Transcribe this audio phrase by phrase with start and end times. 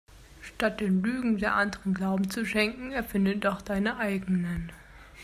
[0.41, 4.71] Statt den Lügen der Anderen Glauben zu schenken erfinde doch deine eigenen.